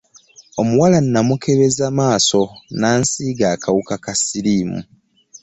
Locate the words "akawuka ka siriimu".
3.55-4.79